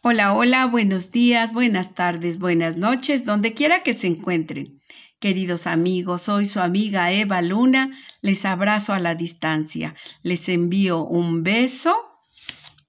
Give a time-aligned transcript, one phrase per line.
[0.00, 4.80] Hola, hola, buenos días, buenas tardes, buenas noches, donde quiera que se encuentren.
[5.18, 11.42] Queridos amigos, soy su amiga Eva Luna, les abrazo a la distancia, les envío un
[11.42, 11.96] beso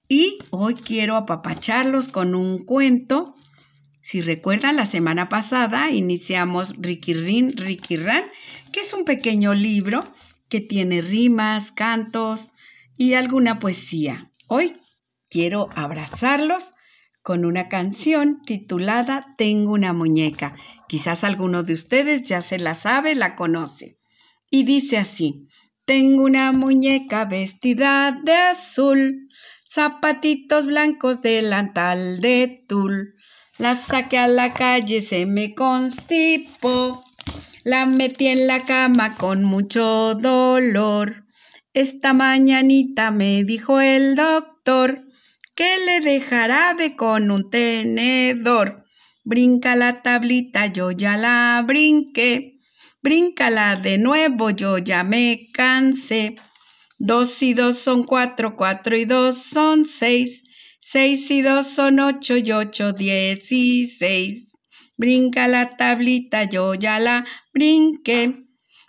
[0.08, 3.34] y hoy quiero apapacharlos con un cuento.
[4.02, 8.24] Si recuerdan, la semana pasada iniciamos Ricky Ran,
[8.72, 9.98] que es un pequeño libro
[10.48, 12.52] que tiene rimas, cantos
[12.96, 14.30] y alguna poesía.
[14.46, 14.76] Hoy
[15.28, 16.70] quiero abrazarlos
[17.22, 20.54] con una canción titulada Tengo una muñeca.
[20.88, 23.98] Quizás alguno de ustedes ya se la sabe, la conoce.
[24.50, 25.46] Y dice así,
[25.84, 29.28] Tengo una muñeca vestida de azul,
[29.70, 33.14] zapatitos blancos, delantal de tul.
[33.58, 37.04] La saqué a la calle, se me constipó.
[37.62, 41.26] La metí en la cama con mucho dolor.
[41.74, 45.09] Esta mañanita me dijo el doctor
[45.60, 48.86] que le dejará de con un tenedor.
[49.24, 52.60] Brinca la tablita, yo ya la brinqué.
[53.02, 56.36] Bríncala de nuevo, yo ya me cansé.
[56.98, 60.44] Dos y dos son cuatro, cuatro y dos son seis.
[60.80, 64.48] Seis y dos son ocho y ocho dieciséis.
[64.96, 68.46] Brinca la tablita, yo ya la brinqué.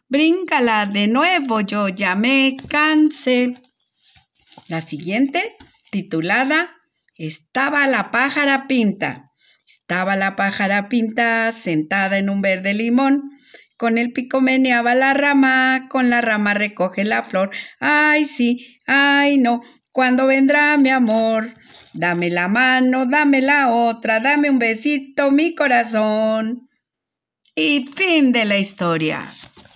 [0.07, 3.55] Bríncala de nuevo, yo ya me cansé.
[4.69, 5.57] La siguiente
[5.91, 6.71] titulada
[7.15, 9.31] Estaba la pájara pinta.
[9.67, 13.29] Estaba la pájara pinta sentada en un verde limón.
[13.77, 17.51] Con el pico meneaba la rama, con la rama recoge la flor.
[17.79, 21.53] Ay, sí, ay, no, ¿cuándo vendrá mi amor?
[21.93, 26.69] Dame la mano, dame la otra, dame un besito, mi corazón.
[27.53, 29.25] Y fin de la historia.